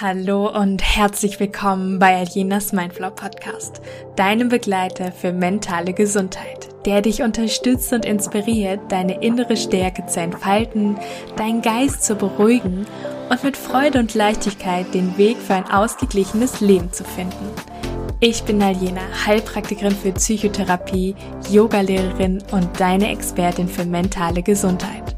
[0.00, 3.80] Hallo und herzlich willkommen bei Aljenas Mindflow Podcast,
[4.14, 10.96] deinem Begleiter für mentale Gesundheit, der dich unterstützt und inspiriert, deine innere Stärke zu entfalten,
[11.34, 12.86] deinen Geist zu beruhigen
[13.28, 17.50] und mit Freude und Leichtigkeit den Weg für ein ausgeglichenes Leben zu finden.
[18.20, 21.16] Ich bin Aljena, Heilpraktikerin für Psychotherapie,
[21.50, 25.17] Yogalehrerin und deine Expertin für mentale Gesundheit.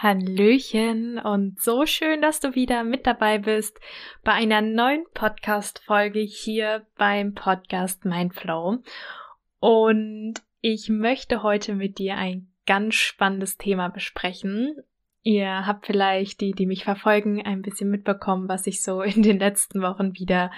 [0.00, 3.80] Hallöchen und so schön, dass du wieder mit dabei bist
[4.22, 8.78] bei einer neuen Podcast-Folge hier beim Podcast Mindflow.
[9.58, 14.76] Und ich möchte heute mit dir ein ganz spannendes Thema besprechen.
[15.24, 19.40] Ihr habt vielleicht die, die mich verfolgen, ein bisschen mitbekommen, was ich so in den
[19.40, 20.52] letzten Wochen wieder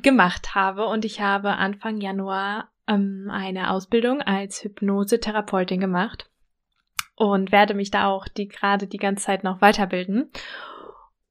[0.00, 0.86] gemacht habe.
[0.86, 6.29] Und ich habe Anfang Januar ähm, eine Ausbildung als Hypnosetherapeutin gemacht
[7.20, 10.30] und werde mich da auch die gerade die ganze Zeit noch weiterbilden.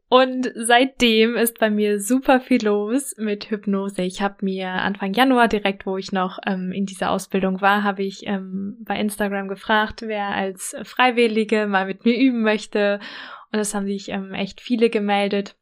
[0.07, 4.03] Und seitdem ist bei mir super viel los mit Hypnose.
[4.03, 8.03] Ich habe mir Anfang Januar, direkt wo ich noch ähm, in dieser Ausbildung war, habe
[8.03, 12.99] ich ähm, bei Instagram gefragt, wer als Freiwillige mal mit mir üben möchte.
[13.51, 15.55] Und es haben sich ähm, echt viele gemeldet.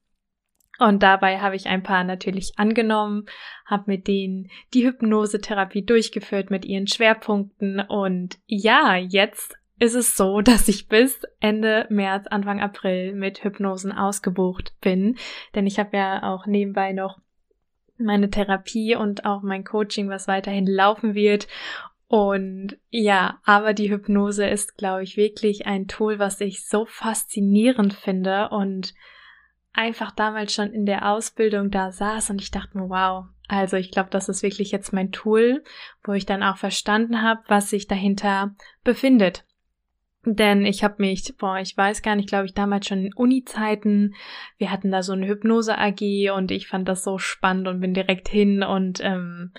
[0.77, 3.27] Und dabei habe ich ein paar natürlich angenommen,
[3.65, 7.79] habe mit denen die Hypnosetherapie durchgeführt mit ihren Schwerpunkten.
[7.79, 13.91] Und ja, jetzt ist es so, dass ich bis Ende März, Anfang April mit Hypnosen
[13.91, 15.17] ausgebucht bin.
[15.55, 17.19] Denn ich habe ja auch nebenbei noch
[17.97, 21.47] meine Therapie und auch mein Coaching, was weiterhin laufen wird.
[22.07, 27.93] Und ja, aber die Hypnose ist, glaube ich, wirklich ein Tool, was ich so faszinierend
[27.93, 28.93] finde und
[29.73, 33.91] einfach damals schon in der Ausbildung da saß und ich dachte mir, wow, also ich
[33.91, 35.63] glaube, das ist wirklich jetzt mein Tool,
[36.03, 39.45] wo ich dann auch verstanden habe, was sich dahinter befindet.
[40.35, 44.15] Denn ich habe mich, boah, ich weiß gar nicht, glaube ich, damals schon in Uni-Zeiten,
[44.57, 48.27] wir hatten da so eine Hypnose-AG und ich fand das so spannend und bin direkt
[48.27, 49.51] hin und ähm,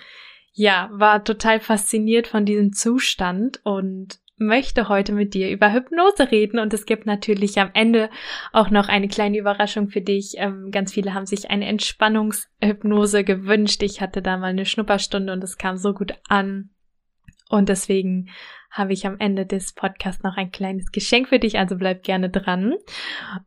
[0.52, 6.58] ja, war total fasziniert von diesem Zustand und möchte heute mit dir über Hypnose reden
[6.58, 8.10] und es gibt natürlich am Ende
[8.52, 10.34] auch noch eine kleine Überraschung für dich.
[10.36, 13.82] Ähm, ganz viele haben sich eine Entspannungshypnose gewünscht.
[13.82, 16.70] Ich hatte da mal eine Schnupperstunde und es kam so gut an.
[17.48, 18.28] Und deswegen
[18.70, 22.30] habe ich am Ende des Podcasts noch ein kleines Geschenk für dich, also bleib gerne
[22.30, 22.74] dran.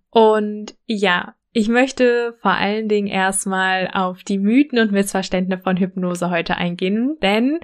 [0.10, 6.30] Und ja, ich möchte vor allen Dingen erstmal auf die Mythen und Missverständnisse von Hypnose
[6.30, 7.60] heute eingehen, denn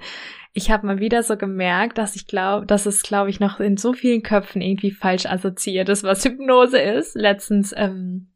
[0.52, 3.76] ich habe mal wieder so gemerkt, dass ich glaube, dass es, glaube ich, noch in
[3.76, 7.14] so vielen Köpfen irgendwie falsch assoziiert ist, was Hypnose ist.
[7.14, 8.28] Letztens ähm,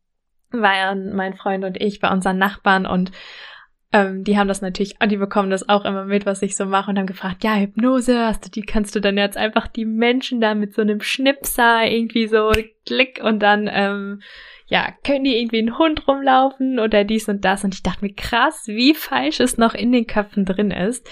[0.50, 3.12] waren mein Freund und ich bei unseren Nachbarn und
[3.92, 6.90] ähm, die haben das natürlich, die bekommen das auch immer mit, was ich so mache
[6.90, 10.40] und haben gefragt, ja, Hypnose, hast du die, kannst du dann jetzt einfach die Menschen
[10.40, 12.52] da mit so einem Schnipser irgendwie so
[12.86, 14.22] klick und dann, ähm,
[14.66, 18.14] ja, können die irgendwie einen Hund rumlaufen oder dies und das und ich dachte mir
[18.14, 21.06] krass, wie falsch es noch in den Köpfen drin ist.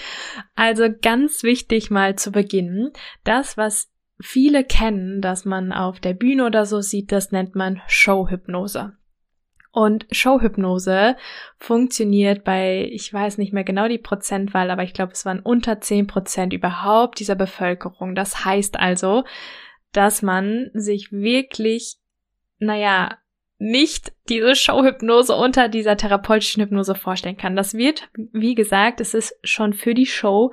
[0.55, 2.91] Also ganz wichtig mal zu beginnen,
[3.23, 7.81] das, was viele kennen, dass man auf der Bühne oder so sieht, das nennt man
[7.87, 8.93] Showhypnose.
[9.71, 11.15] Und Showhypnose
[11.57, 15.79] funktioniert bei, ich weiß nicht mehr genau die Prozentwahl, aber ich glaube, es waren unter
[15.79, 18.13] zehn Prozent überhaupt dieser Bevölkerung.
[18.13, 19.23] Das heißt also,
[19.93, 21.97] dass man sich wirklich,
[22.59, 23.17] naja,
[23.59, 27.55] nicht diese Showhypnose unter dieser therapeutischen Hypnose vorstellen kann.
[27.55, 30.51] Das wird, wie gesagt, es ist schon für die Show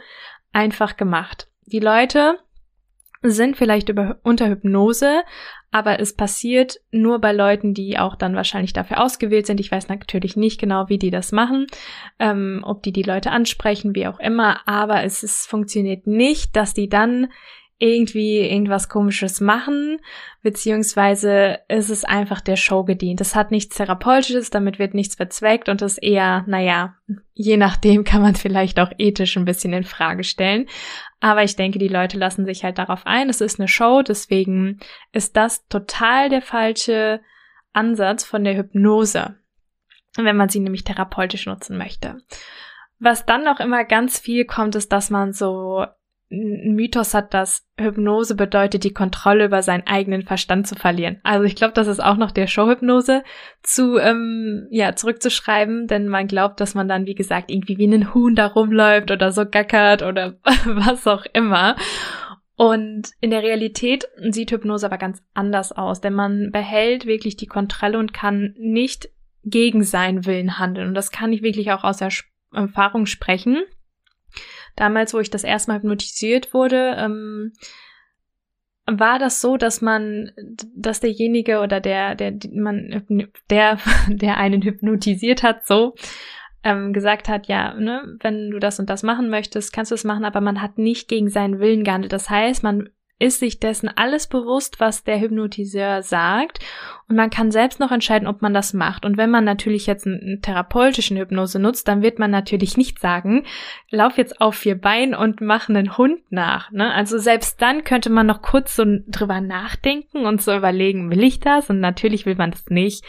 [0.53, 1.49] einfach gemacht.
[1.65, 2.39] Die Leute
[3.23, 5.23] sind vielleicht über, unter Hypnose,
[5.71, 9.61] aber es passiert nur bei Leuten, die auch dann wahrscheinlich dafür ausgewählt sind.
[9.61, 11.67] Ich weiß natürlich nicht genau, wie die das machen,
[12.19, 16.75] ähm, ob die die Leute ansprechen, wie auch immer, aber es ist, funktioniert nicht, dass
[16.75, 17.29] die dann
[17.79, 20.01] irgendwie irgendwas komisches machen,
[20.43, 23.21] beziehungsweise ist es einfach der Show gedient.
[23.21, 26.97] Es hat nichts Therapeutisches, damit wird nichts bezweckt und ist eher, naja,
[27.35, 30.67] je nachdem kann man vielleicht auch ethisch ein bisschen in Frage stellen.
[31.21, 33.29] Aber ich denke, die Leute lassen sich halt darauf ein.
[33.29, 34.81] Es ist eine Show, deswegen
[35.13, 37.21] ist das total der falsche
[37.73, 39.37] Ansatz von der Hypnose,
[40.17, 42.17] wenn man sie nämlich therapeutisch nutzen möchte.
[42.99, 45.87] Was dann noch immer ganz viel kommt, ist, dass man so
[46.31, 51.21] ein Mythos hat, dass Hypnose bedeutet, die Kontrolle über seinen eigenen Verstand zu verlieren.
[51.23, 53.23] Also ich glaube, das ist auch noch der Showhypnose
[53.63, 58.13] zu ähm, ja zurückzuschreiben, denn man glaubt, dass man dann wie gesagt irgendwie wie ein
[58.13, 61.77] Huhn da rumläuft oder so gackert oder was auch immer.
[62.57, 67.47] Und in der Realität sieht Hypnose aber ganz anders aus, denn man behält wirklich die
[67.47, 69.09] Kontrolle und kann nicht
[69.45, 70.89] gegen seinen Willen handeln.
[70.89, 72.01] Und das kann ich wirklich auch aus
[72.53, 73.63] Erfahrung sprechen
[74.79, 77.53] damals, wo ich das erste Mal hypnotisiert wurde, ähm,
[78.87, 80.33] war das so, dass man,
[80.75, 83.05] dass derjenige oder der, der, man,
[83.51, 83.79] der,
[84.09, 85.95] der einen hypnotisiert hat, so,
[86.65, 90.05] ähm, gesagt hat, ja, ne, wenn du das und das machen möchtest, kannst du es
[90.05, 92.13] machen, aber man hat nicht gegen seinen Willen gehandelt.
[92.13, 96.61] Das heißt, man ist sich dessen alles bewusst, was der Hypnotiseur sagt
[97.09, 99.07] und man kann selbst noch entscheiden, ob man das macht.
[99.07, 103.45] Und wenn man natürlich jetzt einen therapeutischen Hypnose nutzt, dann wird man natürlich nicht sagen,
[103.91, 106.71] lauf jetzt auf vier Beinen und mach einen Hund nach.
[106.71, 106.93] Ne?
[106.93, 111.41] Also selbst dann könnte man noch kurz so drüber nachdenken und so überlegen, will ich
[111.41, 111.71] das?
[111.71, 113.05] Und natürlich will man das nicht.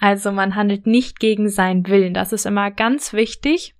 [0.00, 2.14] Also man handelt nicht gegen seinen Willen.
[2.14, 3.74] Das ist immer ganz wichtig.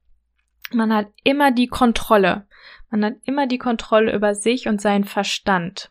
[0.74, 2.46] Man hat immer die Kontrolle.
[2.92, 5.90] Man hat immer die Kontrolle über sich und seinen Verstand.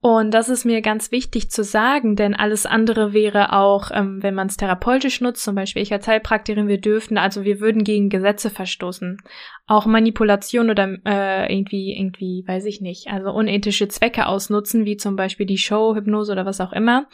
[0.00, 4.34] Und das ist mir ganz wichtig zu sagen, denn alles andere wäre auch, ähm, wenn
[4.34, 8.08] man es therapeutisch nutzt, zum Beispiel ich als Heilpraktikerin, wir dürften, also wir würden gegen
[8.08, 9.18] Gesetze verstoßen.
[9.66, 15.16] Auch Manipulation oder äh, irgendwie, irgendwie, weiß ich nicht, also unethische Zwecke ausnutzen, wie zum
[15.16, 17.08] Beispiel die Show, Hypnose oder was auch immer.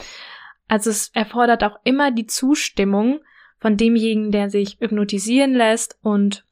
[0.69, 3.21] Also es erfordert auch immer die Zustimmung
[3.61, 6.44] von demjenigen, der sich hypnotisieren lässt und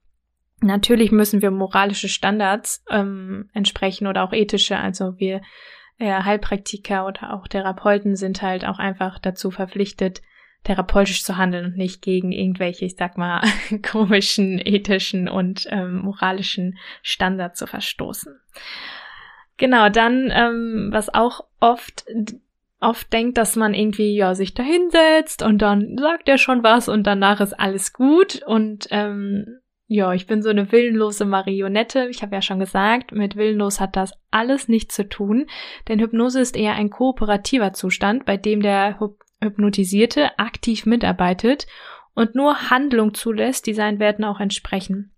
[0.63, 4.79] Natürlich müssen wir moralische Standards ähm, entsprechen oder auch ethische.
[4.79, 5.43] Also wir
[5.99, 10.23] äh, Heilpraktiker oder auch Therapeuten sind halt auch einfach dazu verpflichtet,
[10.65, 13.43] therapeutisch zu handeln und nicht gegen irgendwelche, ich sag mal,
[13.83, 18.41] komischen, ethischen und ähm, moralischen Standards zu verstoßen.
[19.57, 22.05] Genau, dann, ähm, was auch oft
[22.83, 26.89] oft denkt, dass man irgendwie ja sich da hinsetzt und dann sagt er schon was
[26.89, 29.61] und danach ist alles gut und ähm,
[29.93, 32.09] ja, ich bin so eine willenlose Marionette.
[32.09, 35.47] Ich habe ja schon gesagt, mit willenlos hat das alles nichts zu tun,
[35.87, 38.99] denn Hypnose ist eher ein kooperativer Zustand, bei dem der
[39.43, 41.67] Hypnotisierte aktiv mitarbeitet
[42.15, 45.13] und nur Handlung zulässt, die seinen Werten auch entsprechen.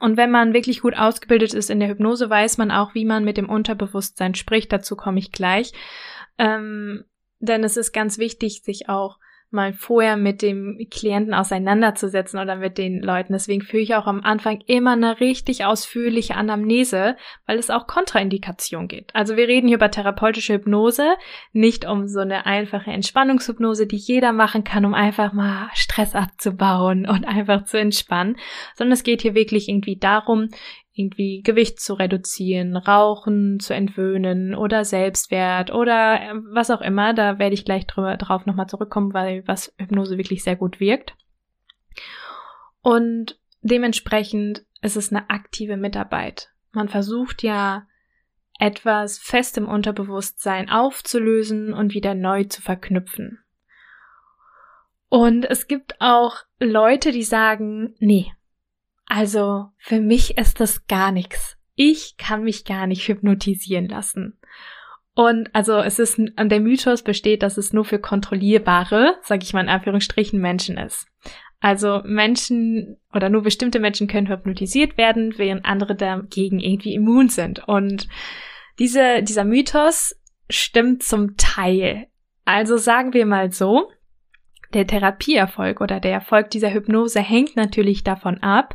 [0.00, 3.22] Und wenn man wirklich gut ausgebildet ist in der Hypnose, weiß man auch, wie man
[3.22, 4.72] mit dem Unterbewusstsein spricht.
[4.72, 5.72] Dazu komme ich gleich.
[6.38, 7.04] Ähm,
[7.38, 9.18] denn es ist ganz wichtig, sich auch
[9.50, 13.32] mal vorher mit dem Klienten auseinanderzusetzen oder mit den Leuten.
[13.32, 17.16] Deswegen führe ich auch am Anfang immer eine richtig ausführliche Anamnese,
[17.46, 19.14] weil es auch Kontraindikation geht.
[19.14, 21.14] Also wir reden hier über therapeutische Hypnose,
[21.52, 27.06] nicht um so eine einfache Entspannungshypnose, die jeder machen kann, um einfach mal Stress abzubauen
[27.08, 28.36] und einfach zu entspannen,
[28.74, 30.48] sondern es geht hier wirklich irgendwie darum,
[30.96, 37.12] irgendwie Gewicht zu reduzieren, Rauchen zu entwöhnen oder Selbstwert oder äh, was auch immer.
[37.12, 41.14] Da werde ich gleich drüber, drauf nochmal zurückkommen, weil was Hypnose wirklich sehr gut wirkt.
[42.80, 46.50] Und dementsprechend ist es eine aktive Mitarbeit.
[46.72, 47.86] Man versucht ja
[48.58, 53.40] etwas fest im Unterbewusstsein aufzulösen und wieder neu zu verknüpfen.
[55.08, 58.32] Und es gibt auch Leute, die sagen, nee,
[59.06, 61.56] also für mich ist das gar nichts.
[61.74, 64.38] Ich kann mich gar nicht hypnotisieren lassen.
[65.14, 69.54] Und also es ist, an der Mythos besteht, dass es nur für kontrollierbare, sage ich
[69.54, 71.06] mal in Anführungsstrichen, Menschen ist.
[71.58, 77.66] Also Menschen oder nur bestimmte Menschen können hypnotisiert werden, während andere dagegen irgendwie immun sind.
[77.66, 78.08] Und
[78.78, 80.14] diese, dieser Mythos
[80.50, 82.08] stimmt zum Teil.
[82.44, 83.90] Also sagen wir mal so,
[84.74, 88.74] der Therapieerfolg oder der Erfolg dieser Hypnose hängt natürlich davon ab,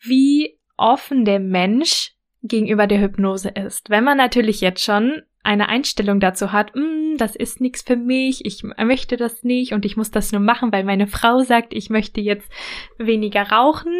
[0.00, 2.12] wie offen der Mensch
[2.42, 3.90] gegenüber der Hypnose ist.
[3.90, 8.44] Wenn man natürlich jetzt schon eine Einstellung dazu hat, mm, das ist nichts für mich,
[8.44, 11.90] ich möchte das nicht und ich muss das nur machen, weil meine Frau sagt, ich
[11.90, 12.50] möchte jetzt
[12.98, 13.92] weniger rauchen,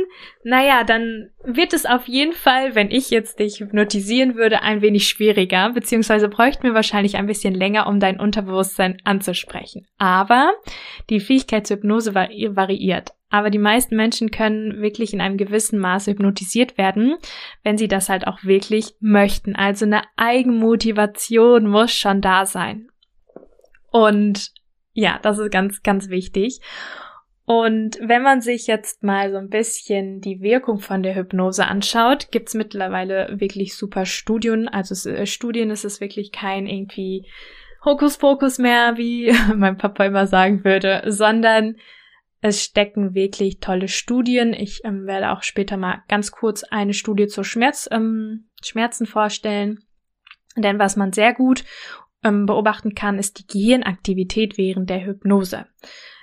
[0.42, 5.06] naja, dann wird es auf jeden Fall, wenn ich jetzt dich hypnotisieren würde, ein wenig
[5.06, 9.86] schwieriger, beziehungsweise bräuchten wir wahrscheinlich ein bisschen länger, um dein Unterbewusstsein anzusprechen.
[9.98, 10.52] Aber
[11.10, 13.12] die Fähigkeit zur Hypnose variiert.
[13.34, 17.16] Aber die meisten Menschen können wirklich in einem gewissen Maße hypnotisiert werden,
[17.64, 19.56] wenn sie das halt auch wirklich möchten.
[19.56, 22.90] Also eine Eigenmotivation muss schon da sein.
[23.90, 24.52] Und
[24.92, 26.60] ja, das ist ganz, ganz wichtig.
[27.44, 32.28] Und wenn man sich jetzt mal so ein bisschen die Wirkung von der Hypnose anschaut,
[32.30, 34.68] gibt's mittlerweile wirklich super Studien.
[34.68, 37.26] Also äh, Studien ist es wirklich kein irgendwie
[37.84, 41.74] Hokuspokus mehr, wie mein Papa immer sagen würde, sondern
[42.44, 44.52] es stecken wirklich tolle Studien.
[44.52, 49.78] Ich ähm, werde auch später mal ganz kurz eine Studie zur Schmerz, ähm, Schmerzen vorstellen.
[50.54, 51.64] Denn was man sehr gut
[52.22, 55.64] ähm, beobachten kann, ist die Gehirnaktivität während der Hypnose.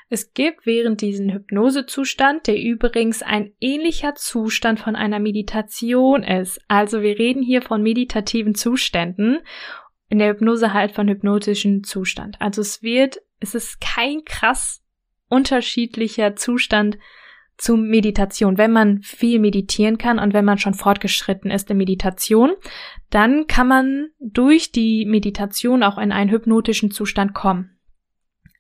[0.09, 6.61] Es gibt während diesen Hypnosezustand, der übrigens ein ähnlicher Zustand von einer Meditation ist.
[6.67, 9.39] Also wir reden hier von meditativen Zuständen,
[10.07, 12.39] in der Hypnose halt von hypnotischen Zustand.
[12.39, 14.80] Also es wird, es ist kein krass
[15.31, 16.97] unterschiedlicher Zustand
[17.57, 18.57] zu Meditation.
[18.57, 22.53] Wenn man viel meditieren kann und wenn man schon fortgeschritten ist in Meditation,
[23.11, 27.77] dann kann man durch die Meditation auch in einen hypnotischen Zustand kommen.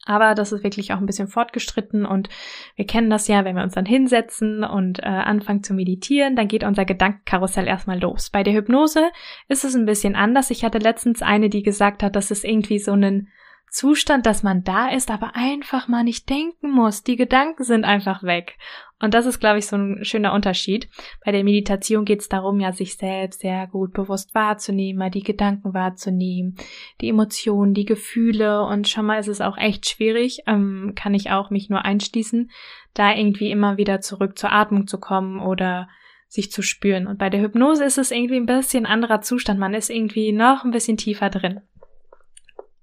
[0.05, 2.27] Aber das ist wirklich auch ein bisschen fortgestritten und
[2.75, 6.47] wir kennen das ja, wenn wir uns dann hinsetzen und äh, anfangen zu meditieren, dann
[6.47, 8.31] geht unser Gedankenkarussell erstmal los.
[8.31, 9.11] Bei der Hypnose
[9.47, 10.49] ist es ein bisschen anders.
[10.49, 13.29] Ich hatte letztens eine, die gesagt hat, dass es irgendwie so einen
[13.71, 17.03] Zustand, dass man da ist, aber einfach mal nicht denken muss.
[17.03, 18.57] Die Gedanken sind einfach weg.
[18.99, 20.89] Und das ist, glaube ich, so ein schöner Unterschied.
[21.23, 25.23] Bei der Meditation geht es darum, ja, sich selbst sehr gut bewusst wahrzunehmen, mal die
[25.23, 26.57] Gedanken wahrzunehmen,
[26.99, 28.61] die Emotionen, die Gefühle.
[28.65, 32.51] Und schon mal ist es auch echt schwierig, ähm, kann ich auch mich nur einschließen,
[32.93, 35.87] da irgendwie immer wieder zurück zur Atmung zu kommen oder
[36.27, 37.07] sich zu spüren.
[37.07, 39.61] Und bei der Hypnose ist es irgendwie ein bisschen anderer Zustand.
[39.61, 41.61] Man ist irgendwie noch ein bisschen tiefer drin.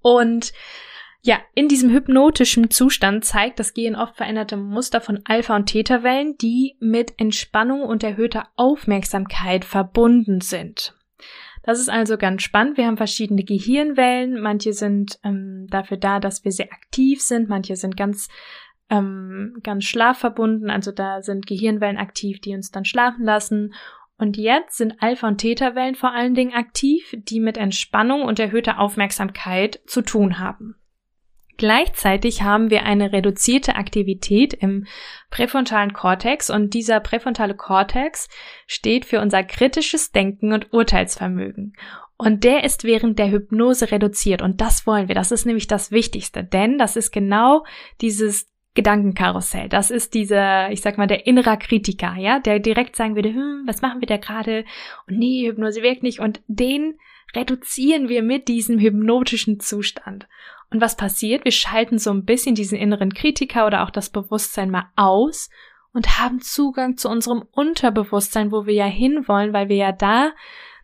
[0.01, 0.53] Und
[1.21, 6.37] ja, in diesem hypnotischen Zustand zeigt das Gehirn oft veränderte Muster von Alpha- und Theta-Wellen,
[6.37, 10.95] die mit Entspannung und erhöhter Aufmerksamkeit verbunden sind.
[11.63, 12.77] Das ist also ganz spannend.
[12.77, 14.39] Wir haben verschiedene Gehirnwellen.
[14.39, 17.49] Manche sind ähm, dafür da, dass wir sehr aktiv sind.
[17.49, 18.29] Manche sind ganz
[18.89, 20.69] ähm, ganz schlafverbunden.
[20.69, 23.73] Also da sind Gehirnwellen aktiv, die uns dann schlafen lassen.
[24.19, 28.79] Und jetzt sind Alpha- und Theta-Wellen vor allen Dingen aktiv, die mit Entspannung und erhöhter
[28.79, 30.75] Aufmerksamkeit zu tun haben.
[31.55, 34.87] Gleichzeitig haben wir eine reduzierte Aktivität im
[35.29, 38.29] präfrontalen Kortex und dieser präfrontale Kortex
[38.65, 41.73] steht für unser kritisches Denken und Urteilsvermögen.
[42.17, 45.15] Und der ist während der Hypnose reduziert und das wollen wir.
[45.15, 47.63] Das ist nämlich das Wichtigste, denn das ist genau
[48.01, 48.49] dieses
[48.79, 49.67] Gedankenkarussell.
[49.67, 53.63] Das ist dieser, ich sag mal, der innerer Kritiker, ja, der direkt sagen würde, hm,
[53.65, 54.63] was machen wir da gerade?
[55.05, 56.21] Und nee, Hypnose wirkt nicht.
[56.21, 56.97] Und den
[57.35, 60.29] reduzieren wir mit diesem hypnotischen Zustand.
[60.69, 61.43] Und was passiert?
[61.43, 65.49] Wir schalten so ein bisschen diesen inneren Kritiker oder auch das Bewusstsein mal aus
[65.91, 70.31] und haben Zugang zu unserem Unterbewusstsein, wo wir ja hinwollen, weil wir ja da,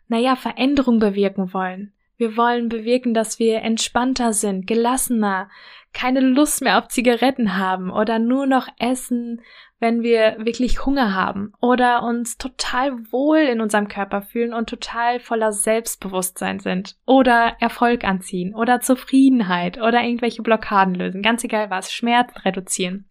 [0.08, 1.94] naja, Veränderung bewirken wollen.
[2.18, 5.50] Wir wollen bewirken, dass wir entspannter sind, gelassener,
[5.92, 9.42] keine Lust mehr auf Zigaretten haben oder nur noch essen,
[9.78, 15.20] wenn wir wirklich Hunger haben oder uns total wohl in unserem Körper fühlen und total
[15.20, 21.92] voller Selbstbewusstsein sind oder Erfolg anziehen oder Zufriedenheit oder irgendwelche Blockaden lösen, ganz egal was,
[21.92, 23.08] Schmerzen reduzieren.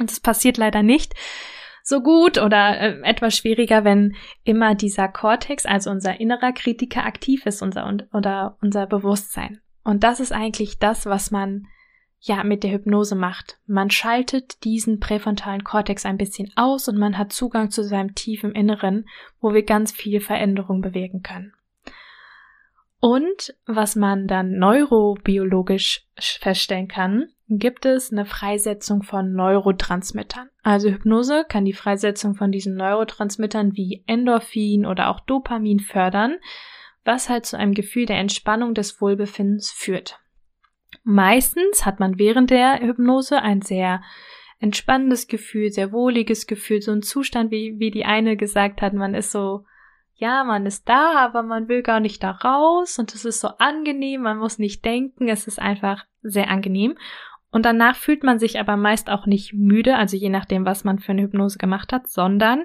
[0.00, 1.14] Und das passiert leider nicht
[1.88, 4.14] so gut oder äh, etwas schwieriger, wenn
[4.44, 9.62] immer dieser Kortex, also unser innerer Kritiker aktiv ist, unser oder unser Bewusstsein.
[9.84, 11.66] Und das ist eigentlich das, was man
[12.20, 13.58] ja mit der Hypnose macht.
[13.66, 18.52] Man schaltet diesen präfrontalen Kortex ein bisschen aus und man hat Zugang zu seinem tiefen
[18.52, 19.08] Inneren,
[19.40, 21.54] wo wir ganz viel Veränderung bewirken können.
[23.00, 30.50] Und was man dann neurobiologisch feststellen kann, gibt es eine Freisetzung von Neurotransmittern.
[30.62, 36.36] Also Hypnose kann die Freisetzung von diesen Neurotransmittern wie Endorphin oder auch Dopamin fördern,
[37.04, 40.18] was halt zu einem Gefühl der Entspannung des Wohlbefindens führt.
[41.04, 44.02] Meistens hat man während der Hypnose ein sehr
[44.60, 49.14] entspannendes Gefühl, sehr wohliges Gefühl, so ein Zustand, wie, wie die eine gesagt hat, man
[49.14, 49.64] ist so,
[50.14, 53.48] ja, man ist da, aber man will gar nicht da raus und es ist so
[53.58, 56.98] angenehm, man muss nicht denken, es ist einfach sehr angenehm.
[57.50, 60.98] Und danach fühlt man sich aber meist auch nicht müde, also je nachdem, was man
[60.98, 62.64] für eine Hypnose gemacht hat, sondern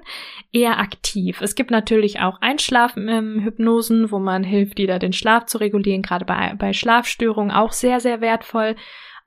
[0.52, 1.40] eher aktiv.
[1.40, 6.54] Es gibt natürlich auch Einschlafen-Hypnosen, wo man hilft, wieder den Schlaf zu regulieren, gerade bei,
[6.58, 8.76] bei Schlafstörungen auch sehr, sehr wertvoll.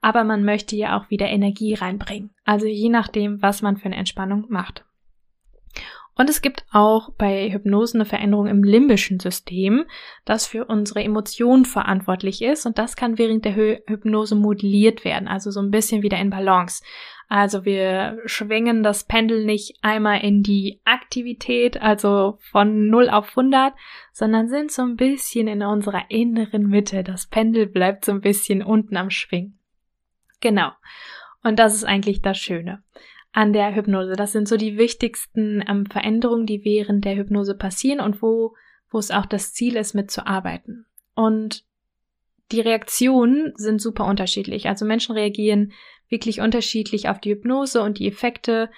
[0.00, 2.30] Aber man möchte ja auch wieder Energie reinbringen.
[2.44, 4.84] Also je nachdem, was man für eine Entspannung macht.
[6.18, 9.84] Und es gibt auch bei Hypnose eine Veränderung im limbischen System,
[10.24, 12.66] das für unsere Emotionen verantwortlich ist.
[12.66, 16.82] Und das kann während der Hypnose modelliert werden, also so ein bisschen wieder in Balance.
[17.28, 23.74] Also wir schwingen das Pendel nicht einmal in die Aktivität, also von 0 auf 100,
[24.12, 27.04] sondern sind so ein bisschen in unserer inneren Mitte.
[27.04, 29.60] Das Pendel bleibt so ein bisschen unten am Schwingen.
[30.40, 30.70] Genau.
[31.44, 32.82] Und das ist eigentlich das Schöne
[33.32, 34.14] an der Hypnose.
[34.16, 38.54] Das sind so die wichtigsten ähm, Veränderungen, die während der Hypnose passieren und wo,
[38.90, 40.86] wo es auch das Ziel ist, mitzuarbeiten.
[41.14, 41.64] Und
[42.52, 44.68] die Reaktionen sind super unterschiedlich.
[44.68, 45.72] Also Menschen reagieren
[46.08, 48.70] wirklich unterschiedlich auf die Hypnose und die Effekte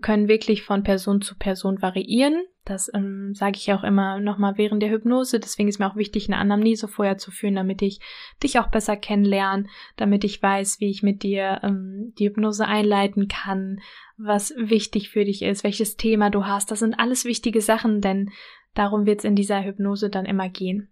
[0.00, 2.44] können wirklich von Person zu Person variieren.
[2.64, 5.40] Das ähm, sage ich auch immer nochmal während der Hypnose.
[5.40, 8.00] Deswegen ist mir auch wichtig, eine Anamnese vorher zu führen, damit ich
[8.42, 13.28] dich auch besser kennenlerne, damit ich weiß, wie ich mit dir ähm, die Hypnose einleiten
[13.28, 13.80] kann,
[14.16, 16.70] was wichtig für dich ist, welches Thema du hast.
[16.70, 18.30] Das sind alles wichtige Sachen, denn
[18.74, 20.88] darum wird es in dieser Hypnose dann immer gehen.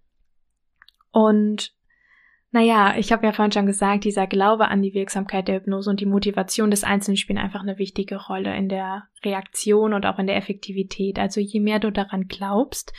[1.12, 1.72] Und
[2.52, 6.00] naja, ich habe ja vorhin schon gesagt, dieser Glaube an die Wirksamkeit der Hypnose und
[6.00, 10.26] die Motivation des Einzelnen spielen einfach eine wichtige Rolle in der Reaktion und auch in
[10.26, 11.20] der Effektivität.
[11.20, 12.92] Also je mehr du daran glaubst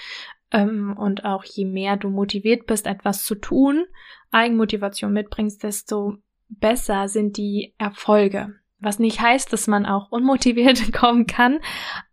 [0.51, 3.84] ähm, und auch je mehr du motiviert bist, etwas zu tun,
[4.31, 6.15] Eigenmotivation mitbringst, desto
[6.48, 8.55] besser sind die Erfolge.
[8.79, 11.60] Was nicht heißt, dass man auch unmotiviert kommen kann,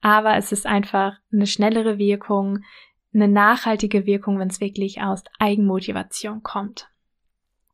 [0.00, 2.64] aber es ist einfach eine schnellere Wirkung,
[3.14, 6.88] eine nachhaltige Wirkung, wenn es wirklich aus Eigenmotivation kommt.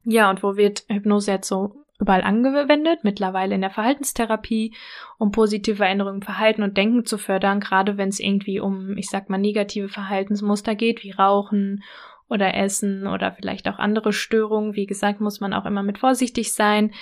[0.04, 3.00] Ja, und wo wird Hypnose jetzt so überall angewendet?
[3.02, 4.74] Mittlerweile in der Verhaltenstherapie,
[5.18, 9.08] um positive Veränderungen im Verhalten und Denken zu fördern, gerade wenn es irgendwie um, ich
[9.08, 11.82] sag mal, negative Verhaltensmuster geht, wie Rauchen
[12.28, 14.74] oder Essen oder vielleicht auch andere Störungen.
[14.74, 16.92] Wie gesagt, muss man auch immer mit vorsichtig sein.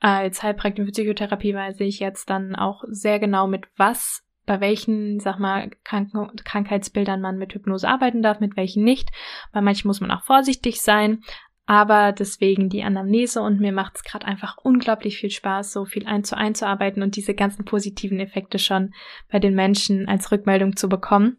[0.00, 5.20] Als Heilpraktiker für Psychotherapie weiß ich jetzt dann auch sehr genau, mit was bei welchen,
[5.20, 6.10] sag mal, Krank
[6.44, 9.10] Krankheitsbildern man mit Hypnose arbeiten darf, mit welchen nicht.
[9.52, 11.22] Bei manchen muss man auch vorsichtig sein.
[11.66, 16.06] Aber deswegen die Anamnese und mir macht es gerade einfach unglaublich viel Spaß, so viel
[16.06, 18.92] ein zu einzuarbeiten und diese ganzen positiven Effekte schon
[19.30, 21.38] bei den Menschen als Rückmeldung zu bekommen.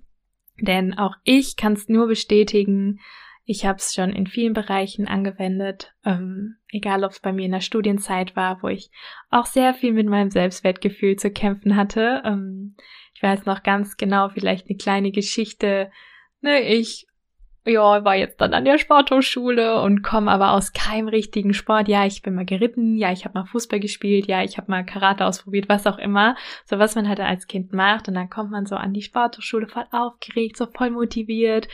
[0.60, 3.00] Denn auch ich kann es nur bestätigen,
[3.48, 7.52] ich habe es schon in vielen Bereichen angewendet, ähm, egal ob es bei mir in
[7.52, 8.90] der Studienzeit war, wo ich
[9.30, 12.24] auch sehr viel mit meinem Selbstwertgefühl zu kämpfen hatte.
[12.26, 12.76] Ähm,
[13.14, 15.92] ich weiß noch ganz genau, vielleicht eine kleine Geschichte.
[16.42, 17.06] Ne, ich
[17.66, 21.88] ja, war jetzt dann an der Sporthochschule und komme aber aus keinem richtigen Sport.
[21.88, 24.86] Ja, ich bin mal geritten, ja, ich habe mal Fußball gespielt, ja, ich habe mal
[24.86, 26.36] Karate ausprobiert, was auch immer.
[26.66, 28.08] So was man halt als Kind macht.
[28.08, 31.68] Und dann kommt man so an die Sporthochschule voll aufgeregt, so voll motiviert.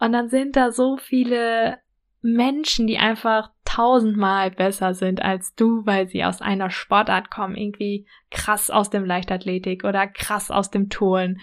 [0.00, 1.78] Und dann sind da so viele
[2.20, 8.06] Menschen, die einfach tausendmal besser sind als du, weil sie aus einer Sportart kommen, irgendwie
[8.30, 11.40] krass aus dem Leichtathletik oder krass aus dem Turnen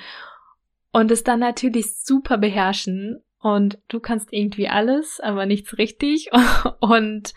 [0.91, 6.29] und es dann natürlich super beherrschen und du kannst irgendwie alles, aber nichts richtig.
[6.81, 7.33] Und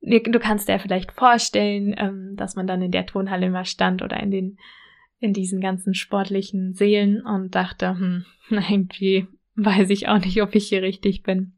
[0.00, 4.20] du kannst dir vielleicht vorstellen, ähm, dass man dann in der Tonhalle immer stand oder
[4.20, 4.58] in den
[5.22, 10.68] in diesen ganzen sportlichen Seelen und dachte, hm, irgendwie weiß ich auch nicht, ob ich
[10.68, 11.52] hier richtig bin.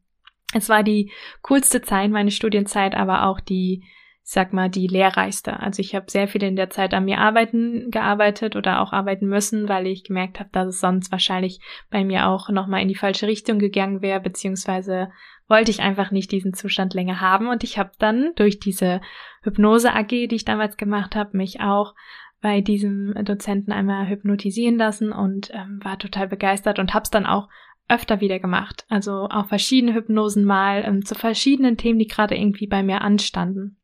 [0.55, 1.11] Es war die
[1.43, 3.85] coolste Zeit, meine Studienzeit, aber auch die
[4.23, 5.59] sag mal, die lehrreichste.
[5.61, 9.27] Also ich habe sehr viel in der Zeit an mir arbeiten, gearbeitet oder auch arbeiten
[9.27, 12.95] müssen, weil ich gemerkt habe, dass es sonst wahrscheinlich bei mir auch nochmal in die
[12.95, 15.11] falsche Richtung gegangen wäre, beziehungsweise
[15.49, 17.49] wollte ich einfach nicht diesen Zustand länger haben.
[17.49, 19.01] Und ich habe dann durch diese
[19.43, 21.95] Hypnose AG, die ich damals gemacht habe, mich auch
[22.41, 27.27] bei diesem Dozenten einmal hypnotisieren lassen und ähm, war total begeistert und habe es dann
[27.27, 27.49] auch
[27.89, 28.85] öfter wieder gemacht.
[28.89, 33.77] Also auch verschiedene Hypnosen mal ähm, zu verschiedenen Themen, die gerade irgendwie bei mir anstanden.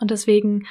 [0.00, 0.66] Und deswegen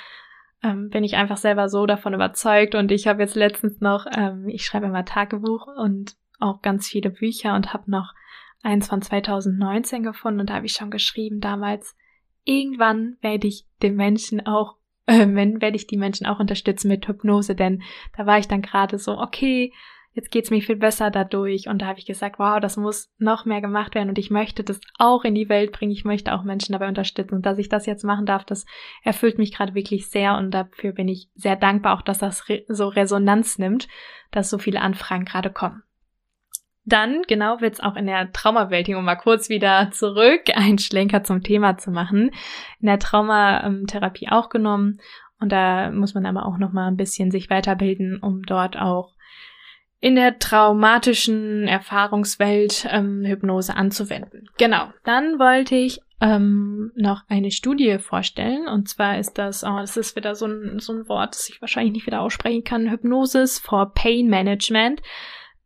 [0.64, 2.76] ähm, bin ich einfach selber so davon überzeugt.
[2.76, 7.10] Und ich habe jetzt letztens noch, ähm, ich schreibe immer Tagebuch und auch ganz viele
[7.10, 8.14] Bücher und habe noch
[8.64, 11.96] eins von 2019 gefunden und da habe ich schon geschrieben damals,
[12.44, 17.56] irgendwann werde ich den Menschen auch, äh, werde ich die Menschen auch unterstützen mit Hypnose,
[17.56, 17.84] denn
[18.16, 19.74] da war ich dann gerade so, okay,
[20.18, 21.68] jetzt geht's mir viel besser dadurch.
[21.68, 24.64] Und da habe ich gesagt, wow, das muss noch mehr gemacht werden und ich möchte
[24.64, 25.92] das auch in die Welt bringen.
[25.92, 27.36] Ich möchte auch Menschen dabei unterstützen.
[27.36, 28.66] Und dass ich das jetzt machen darf, das
[29.04, 32.64] erfüllt mich gerade wirklich sehr und dafür bin ich sehr dankbar, auch dass das re
[32.68, 33.88] so Resonanz nimmt,
[34.32, 35.84] dass so viele Anfragen gerade kommen.
[36.84, 41.78] Dann, genau, wird's auch in der Traumawältigung mal kurz wieder zurück, einen Schlenker zum Thema
[41.78, 42.32] zu machen.
[42.80, 45.00] In der Traumatherapie auch genommen.
[45.40, 49.17] Und da muss man aber auch noch mal ein bisschen sich weiterbilden, um dort auch
[50.00, 54.50] in der traumatischen Erfahrungswelt ähm, Hypnose anzuwenden.
[54.58, 54.92] Genau.
[55.04, 58.68] Dann wollte ich ähm, noch eine Studie vorstellen.
[58.68, 61.62] Und zwar ist das, oh, das ist wieder so ein, so ein Wort, das ich
[61.62, 62.90] wahrscheinlich nicht wieder aussprechen kann.
[62.90, 65.02] Hypnosis for Pain Management.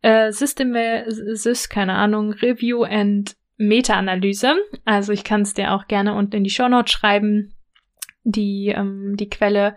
[0.02, 0.74] Äh, System,
[1.08, 4.56] Sys, keine Ahnung, Review and Meta-Analyse.
[4.84, 7.54] Also ich kann es dir auch gerne unten in die Show Notes schreiben,
[8.24, 9.76] die, ähm, die Quelle.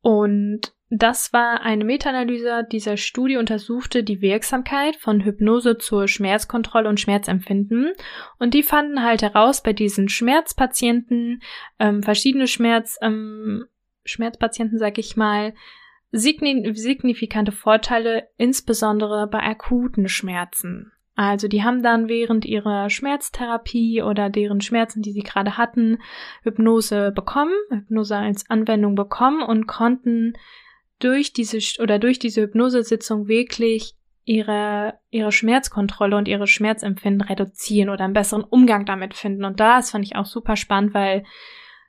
[0.00, 7.00] Und das war eine Meta-Analyse dieser Studie untersuchte die Wirksamkeit von Hypnose zur Schmerzkontrolle und
[7.00, 7.92] Schmerzempfinden.
[8.38, 11.42] Und die fanden halt heraus bei diesen Schmerzpatienten,
[11.80, 13.64] ähm, verschiedene Schmerz, ähm,
[14.04, 15.54] Schmerzpatienten, sag ich mal,
[16.12, 20.92] signifikante Vorteile, insbesondere bei akuten Schmerzen.
[21.16, 25.98] Also die haben dann während ihrer Schmerztherapie oder deren Schmerzen, die sie gerade hatten,
[26.42, 30.34] Hypnose bekommen, Hypnose als Anwendung bekommen und konnten
[30.98, 38.04] durch diese oder durch diese Hypnosesitzung wirklich ihre, ihre Schmerzkontrolle und ihre Schmerzempfinden reduzieren oder
[38.04, 39.44] einen besseren Umgang damit finden.
[39.44, 41.24] Und das fand ich auch super spannend, weil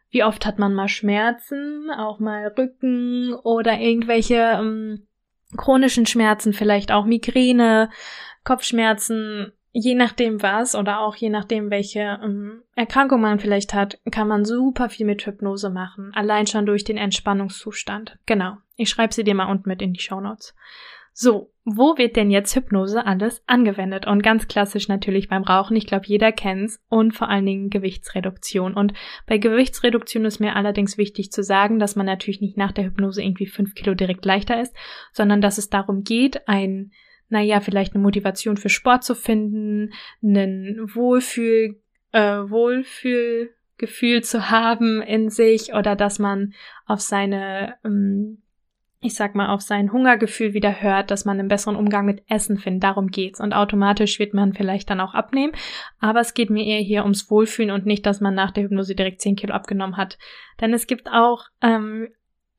[0.10, 5.08] wie oft hat man mal Schmerzen, auch mal Rücken oder irgendwelche ähm,
[5.58, 7.89] chronischen Schmerzen, vielleicht auch Migräne,
[8.44, 14.28] Kopfschmerzen, je nachdem was oder auch je nachdem, welche ähm, Erkrankung man vielleicht hat, kann
[14.28, 16.12] man super viel mit Hypnose machen.
[16.16, 18.18] Allein schon durch den Entspannungszustand.
[18.26, 18.54] Genau.
[18.78, 20.56] Ich schreibe sie dir mal unten mit in die Show Notes.
[21.12, 24.08] So, wo wird denn jetzt Hypnose alles angewendet?
[24.08, 25.76] Und ganz klassisch natürlich beim Rauchen.
[25.76, 26.80] Ich glaube, jeder kennt's.
[26.88, 28.76] Und vor allen Dingen Gewichtsreduktion.
[28.76, 28.94] Und
[29.28, 33.22] bei Gewichtsreduktion ist mir allerdings wichtig zu sagen, dass man natürlich nicht nach der Hypnose
[33.22, 34.74] irgendwie fünf Kilo direkt leichter ist,
[35.12, 36.92] sondern dass es darum geht, ein,
[37.30, 41.80] naja, vielleicht eine Motivation für Sport zu finden, einen Wohlfühl,
[42.12, 46.54] äh, Wohlfühlgefühl zu haben in sich oder dass man
[46.86, 48.42] auf seine ähm,
[49.06, 52.58] ich sag mal, auf sein Hungergefühl wieder hört, dass man einen besseren Umgang mit Essen
[52.58, 52.84] findet.
[52.84, 53.40] Darum geht's.
[53.40, 55.54] Und automatisch wird man vielleicht dann auch abnehmen.
[56.00, 58.96] Aber es geht mir eher hier ums Wohlfühlen und nicht, dass man nach der Hypnose
[58.96, 60.18] direkt 10 Kilo abgenommen hat.
[60.60, 62.10] Denn es gibt auch, ähm,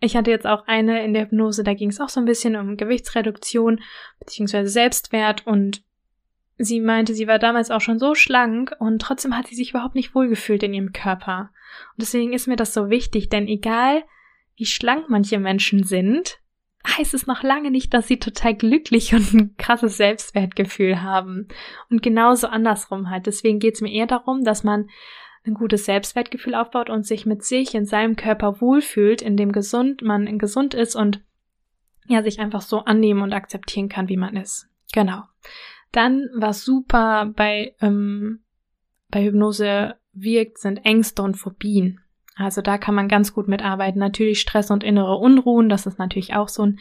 [0.01, 2.57] ich hatte jetzt auch eine in der Hypnose, da ging es auch so ein bisschen
[2.57, 3.81] um Gewichtsreduktion
[4.19, 5.83] beziehungsweise Selbstwert und
[6.59, 9.95] sie meinte, sie war damals auch schon so schlank und trotzdem hat sie sich überhaupt
[9.95, 11.51] nicht wohlgefühlt in ihrem Körper.
[11.93, 14.05] Und deswegen ist mir das so wichtig, denn egal,
[14.57, 16.41] wie schlank manche Menschen sind,
[16.87, 21.49] heißt es noch lange nicht, dass sie total glücklich und ein krasses Selbstwertgefühl haben.
[21.91, 23.27] Und genauso andersrum halt.
[23.27, 24.89] Deswegen geht es mir eher darum, dass man
[25.47, 30.03] ein gutes Selbstwertgefühl aufbaut und sich mit sich in seinem Körper wohlfühlt, in dem gesund
[30.03, 31.23] man gesund ist und
[32.09, 34.69] ja, sich einfach so annehmen und akzeptieren kann, wie man ist.
[34.93, 35.23] Genau.
[35.93, 38.41] Dann, was super bei, ähm,
[39.09, 42.01] bei Hypnose wirkt, sind Ängste und Phobien.
[42.37, 43.99] Also da kann man ganz gut mitarbeiten.
[43.99, 46.79] Natürlich Stress und innere Unruhen, das ist natürlich auch so ein,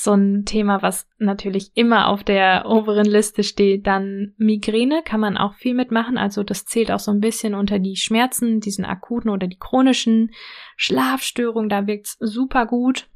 [0.00, 3.88] so ein Thema, was natürlich immer auf der oberen Liste steht.
[3.88, 6.16] Dann Migräne kann man auch viel mitmachen.
[6.16, 10.30] Also das zählt auch so ein bisschen unter die Schmerzen, diesen akuten oder die chronischen
[10.76, 11.68] Schlafstörungen.
[11.68, 13.08] Da wirkt's super gut.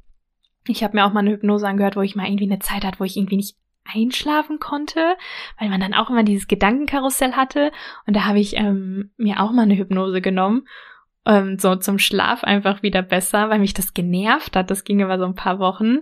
[0.67, 2.99] Ich habe mir auch mal eine Hypnose angehört, wo ich mal irgendwie eine Zeit hatte,
[2.99, 5.17] wo ich irgendwie nicht einschlafen konnte,
[5.61, 7.71] weil man dann auch immer dieses Gedankenkarussell hatte.
[8.09, 10.67] Und da habe ich ähm, mir auch mal eine Hypnose genommen
[11.25, 14.71] ähm, so zum Schlaf einfach wieder besser, weil mich das genervt hat.
[14.71, 15.99] Das ging über so ein paar Wochen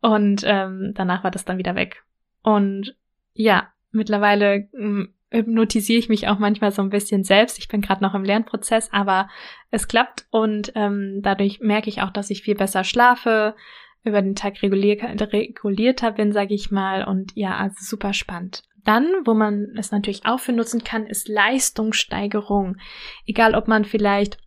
[0.00, 2.04] und ähm, danach war das dann wieder weg.
[2.42, 2.94] Und
[3.34, 7.58] ja, mittlerweile ähm, hypnotisiere ich mich auch manchmal so ein bisschen selbst.
[7.58, 9.28] Ich bin gerade noch im Lernprozess, aber
[9.70, 13.54] es klappt und ähm, dadurch merke ich auch, dass ich viel besser schlafe,
[14.04, 17.04] über den Tag regulier regulierter bin, sage ich mal.
[17.04, 18.64] Und ja, also super spannend.
[18.84, 22.78] Dann, wo man es natürlich auch für nutzen kann, ist Leistungssteigerung.
[23.26, 24.38] Egal, ob man vielleicht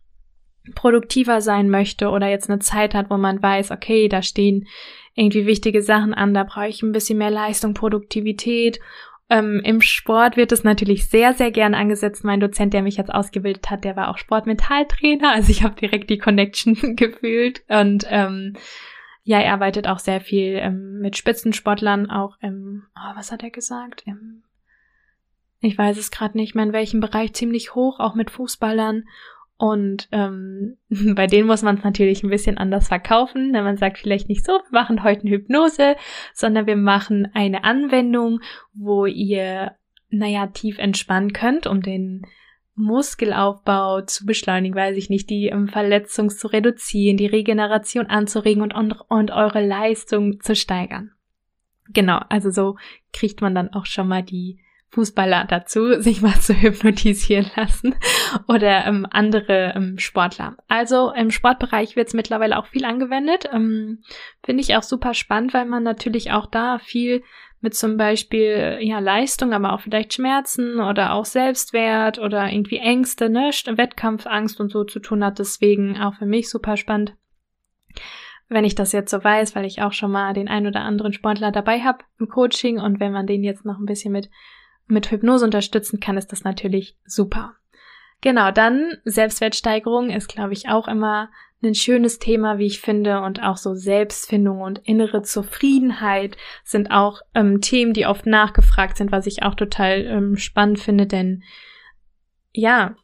[0.74, 4.66] produktiver sein möchte oder jetzt eine Zeit hat, wo man weiß, okay, da stehen
[5.14, 8.80] irgendwie wichtige Sachen an, da brauche ich ein bisschen mehr Leistung, Produktivität.
[9.28, 12.22] Ähm, Im Sport wird es natürlich sehr, sehr gern angesetzt.
[12.22, 16.10] Mein Dozent, der mich jetzt ausgebildet hat, der war auch Sportmentaltrainer, also ich habe direkt
[16.10, 18.54] die Connection gefühlt und ähm,
[19.28, 23.50] ja, er arbeitet auch sehr viel ähm, mit Spitzensportlern, auch im, oh, was hat er
[23.50, 24.04] gesagt?
[24.06, 24.44] Im,
[25.58, 29.08] ich weiß es gerade nicht mehr, in welchem Bereich ziemlich hoch, auch mit Fußballern
[29.58, 30.76] und ähm,
[31.14, 33.52] bei denen muss man es natürlich ein bisschen anders verkaufen.
[33.52, 35.96] Wenn man sagt vielleicht nicht so, wir machen heute eine Hypnose,
[36.34, 38.40] sondern wir machen eine Anwendung,
[38.74, 39.72] wo ihr,
[40.10, 42.26] naja, tief entspannen könnt, um den
[42.74, 48.74] Muskelaufbau zu beschleunigen, weiß ich nicht, die ähm, Verletzung zu reduzieren, die Regeneration anzuregen und,
[48.74, 51.12] und, und eure Leistung zu steigern.
[51.88, 52.76] Genau, also so
[53.14, 57.94] kriegt man dann auch schon mal die Fußballer dazu, sich mal zu hypnotisieren lassen
[58.48, 60.56] oder ähm, andere ähm, Sportler.
[60.68, 63.48] Also im Sportbereich wird es mittlerweile auch viel angewendet.
[63.52, 64.02] Ähm,
[64.44, 67.22] Finde ich auch super spannend, weil man natürlich auch da viel
[67.60, 73.30] mit zum Beispiel ja Leistung, aber auch vielleicht Schmerzen oder auch Selbstwert oder irgendwie Ängste,
[73.30, 75.38] ne, Wettkampfangst und so zu tun hat.
[75.38, 77.14] Deswegen auch für mich super spannend
[78.48, 81.12] wenn ich das jetzt so weiß, weil ich auch schon mal den ein oder anderen
[81.12, 84.30] Sportler dabei habe im Coaching und wenn man den jetzt noch ein bisschen mit
[84.86, 87.54] mit Hypnose unterstützen kann, ist das natürlich super.
[88.20, 91.30] Genau, dann Selbstwertsteigerung ist, glaube ich, auch immer
[91.62, 97.20] ein schönes Thema, wie ich finde, und auch so Selbstfindung und innere Zufriedenheit sind auch
[97.34, 101.42] ähm, Themen, die oft nachgefragt sind, was ich auch total ähm, spannend finde, denn
[102.52, 102.96] ja,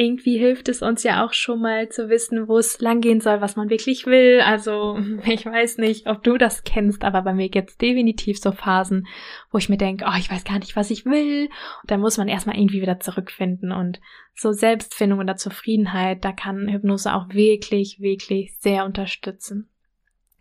[0.00, 3.56] irgendwie hilft es uns ja auch schon mal zu wissen, wo es langgehen soll, was
[3.56, 4.40] man wirklich will.
[4.40, 9.06] Also ich weiß nicht, ob du das kennst, aber bei mir gibt's definitiv so Phasen,
[9.50, 11.50] wo ich mir denke, oh, ich weiß gar nicht, was ich will.
[11.82, 13.72] Und da muss man erstmal irgendwie wieder zurückfinden.
[13.72, 14.00] Und
[14.34, 19.68] so Selbstfindung oder Zufriedenheit, da kann Hypnose auch wirklich, wirklich sehr unterstützen.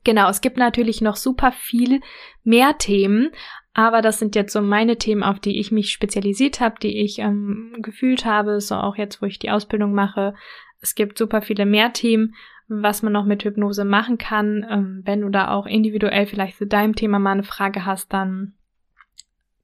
[0.05, 1.99] Genau, es gibt natürlich noch super viel
[2.45, 3.31] mehr Themen,
[3.73, 7.19] aber das sind jetzt so meine Themen, auf die ich mich spezialisiert habe, die ich
[7.19, 10.33] ähm, gefühlt habe, so auch jetzt, wo ich die Ausbildung mache.
[10.81, 12.35] Es gibt super viele mehr Themen,
[12.67, 14.65] was man noch mit Hypnose machen kann.
[14.69, 18.53] Ähm, wenn du da auch individuell vielleicht zu deinem Thema mal eine Frage hast, dann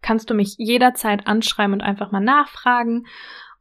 [0.01, 3.07] kannst du mich jederzeit anschreiben und einfach mal nachfragen.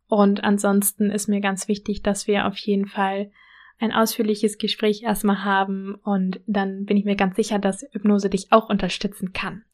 [0.08, 3.30] Und ansonsten ist mir ganz wichtig, dass wir auf jeden Fall
[3.80, 8.52] ein ausführliches Gespräch erstmal haben und dann bin ich mir ganz sicher, dass Hypnose dich
[8.52, 9.64] auch unterstützen kann.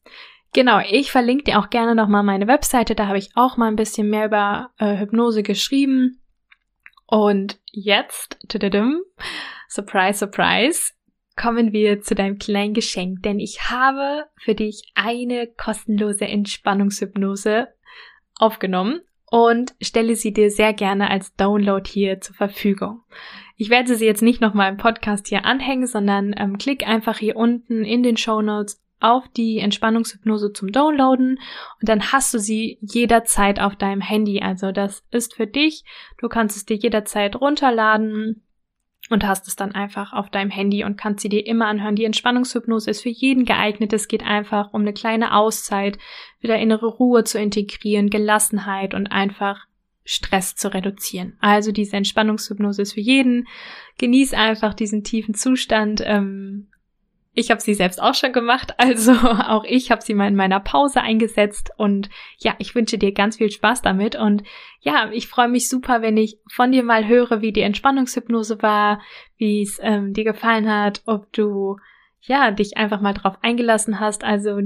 [0.53, 3.77] Genau, ich verlinke dir auch gerne nochmal meine Webseite, da habe ich auch mal ein
[3.77, 6.21] bisschen mehr über äh, Hypnose geschrieben.
[7.07, 8.37] Und jetzt,
[9.69, 10.93] surprise, surprise,
[11.35, 17.69] kommen wir zu deinem kleinen Geschenk, denn ich habe für dich eine kostenlose Entspannungshypnose
[18.35, 23.03] aufgenommen und stelle sie dir sehr gerne als Download hier zur Verfügung.
[23.55, 27.37] Ich werde sie jetzt nicht nochmal im Podcast hier anhängen, sondern ähm, klick einfach hier
[27.37, 31.39] unten in den Show Notes auf die Entspannungshypnose zum Downloaden
[31.79, 34.41] und dann hast du sie jederzeit auf deinem Handy.
[34.41, 35.83] Also das ist für dich.
[36.19, 38.43] Du kannst es dir jederzeit runterladen
[39.09, 41.95] und hast es dann einfach auf deinem Handy und kannst sie dir immer anhören.
[41.95, 43.91] Die Entspannungshypnose ist für jeden geeignet.
[43.93, 45.97] Es geht einfach um eine kleine Auszeit,
[46.39, 49.65] wieder innere Ruhe zu integrieren, Gelassenheit und einfach
[50.03, 51.37] Stress zu reduzieren.
[51.41, 53.47] Also diese Entspannungshypnose ist für jeden.
[53.97, 56.01] Genieß einfach diesen tiefen Zustand.
[56.05, 56.67] Ähm,
[57.33, 60.59] ich habe sie selbst auch schon gemacht, also auch ich habe sie mal in meiner
[60.59, 64.43] Pause eingesetzt und ja, ich wünsche dir ganz viel Spaß damit und
[64.79, 69.01] ja, ich freue mich super, wenn ich von dir mal höre, wie die Entspannungshypnose war,
[69.37, 71.77] wie es ähm, dir gefallen hat, ob du
[72.21, 74.23] ja dich einfach mal drauf eingelassen hast.
[74.23, 74.59] Also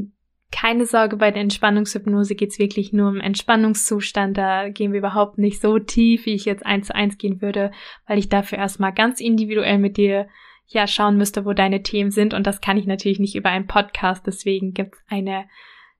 [0.51, 4.37] keine Sorge, bei der Entspannungshypnose geht's wirklich nur um Entspannungszustand.
[4.37, 7.71] Da gehen wir überhaupt nicht so tief, wie ich jetzt eins zu eins gehen würde,
[8.07, 10.27] weil ich dafür erstmal ganz individuell mit dir
[10.67, 12.33] ja schauen müsste, wo deine Themen sind.
[12.33, 14.25] Und das kann ich natürlich nicht über einen Podcast.
[14.25, 15.45] Deswegen gibt's eine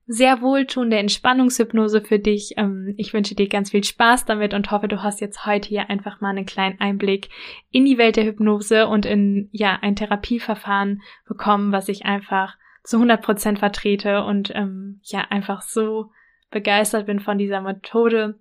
[0.06, 2.54] sehr wohltuende Entspannungshypnose für dich.
[2.56, 5.90] Ähm, ich wünsche dir ganz viel Spaß damit und hoffe, du hast jetzt heute hier
[5.90, 7.28] einfach mal einen kleinen Einblick
[7.70, 12.98] in die Welt der Hypnose und in ja ein Therapieverfahren bekommen, was ich einfach zu
[12.98, 16.10] 100 Prozent vertrete und ähm, ja einfach so
[16.50, 18.38] begeistert bin von dieser Methode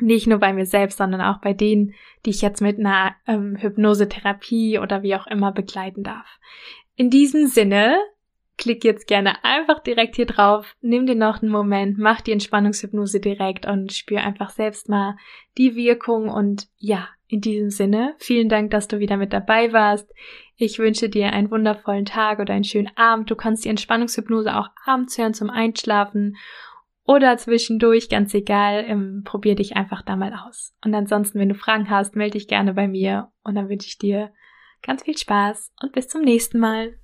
[0.00, 3.56] nicht nur bei mir selbst, sondern auch bei denen, die ich jetzt mit einer ähm,
[3.56, 6.26] Hypnosetherapie oder wie auch immer begleiten darf.
[6.96, 7.96] In diesem Sinne,
[8.56, 13.20] klick jetzt gerne einfach direkt hier drauf, nimm dir noch einen Moment, mach die Entspannungshypnose
[13.20, 15.16] direkt und spür einfach selbst mal
[15.56, 20.10] die Wirkung und ja, in diesem Sinne, vielen Dank, dass du wieder mit dabei warst.
[20.56, 23.30] Ich wünsche dir einen wundervollen Tag oder einen schönen Abend.
[23.30, 26.36] Du kannst die Entspannungshypnose auch abends hören zum Einschlafen
[27.08, 30.74] oder zwischendurch, ganz egal, ähm, probier dich einfach da mal aus.
[30.84, 33.96] Und ansonsten, wenn du Fragen hast, melde dich gerne bei mir und dann wünsche ich
[33.96, 34.30] dir
[34.82, 36.98] ganz viel Spaß und bis zum nächsten Mal.